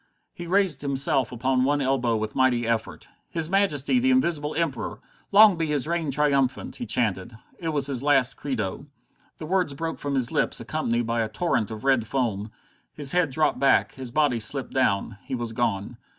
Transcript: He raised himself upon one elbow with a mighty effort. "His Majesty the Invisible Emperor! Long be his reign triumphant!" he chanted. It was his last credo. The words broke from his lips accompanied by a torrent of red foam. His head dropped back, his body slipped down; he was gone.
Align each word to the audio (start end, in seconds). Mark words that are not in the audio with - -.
He 0.33 0.47
raised 0.47 0.81
himself 0.81 1.31
upon 1.31 1.63
one 1.63 1.79
elbow 1.79 2.17
with 2.17 2.33
a 2.33 2.37
mighty 2.37 2.65
effort. 2.67 3.07
"His 3.29 3.51
Majesty 3.51 3.99
the 3.99 4.09
Invisible 4.09 4.55
Emperor! 4.55 4.99
Long 5.31 5.57
be 5.57 5.67
his 5.67 5.85
reign 5.85 6.09
triumphant!" 6.09 6.77
he 6.77 6.87
chanted. 6.87 7.37
It 7.59 7.69
was 7.69 7.85
his 7.85 8.01
last 8.01 8.35
credo. 8.35 8.87
The 9.37 9.45
words 9.45 9.75
broke 9.75 9.99
from 9.99 10.15
his 10.15 10.31
lips 10.31 10.59
accompanied 10.59 11.05
by 11.05 11.21
a 11.21 11.29
torrent 11.29 11.69
of 11.69 11.83
red 11.83 12.07
foam. 12.07 12.51
His 12.91 13.11
head 13.11 13.29
dropped 13.29 13.59
back, 13.59 13.91
his 13.93 14.09
body 14.09 14.39
slipped 14.39 14.73
down; 14.73 15.19
he 15.23 15.35
was 15.35 15.51
gone. 15.51 15.97